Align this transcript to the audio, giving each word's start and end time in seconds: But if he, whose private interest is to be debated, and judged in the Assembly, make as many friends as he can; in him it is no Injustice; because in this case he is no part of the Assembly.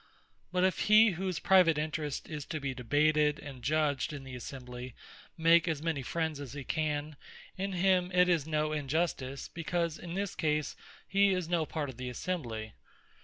But 0.51 0.63
if 0.63 0.79
he, 0.89 1.11
whose 1.11 1.37
private 1.37 1.77
interest 1.77 2.27
is 2.27 2.43
to 2.47 2.59
be 2.59 2.73
debated, 2.73 3.37
and 3.37 3.61
judged 3.61 4.13
in 4.13 4.23
the 4.23 4.33
Assembly, 4.35 4.95
make 5.37 5.67
as 5.67 5.83
many 5.83 6.01
friends 6.01 6.39
as 6.39 6.53
he 6.53 6.63
can; 6.63 7.15
in 7.55 7.73
him 7.73 8.09
it 8.11 8.27
is 8.27 8.47
no 8.47 8.71
Injustice; 8.71 9.47
because 9.47 9.99
in 9.99 10.15
this 10.15 10.33
case 10.33 10.75
he 11.07 11.33
is 11.35 11.47
no 11.47 11.67
part 11.67 11.87
of 11.87 11.97
the 11.97 12.09
Assembly. 12.09 12.73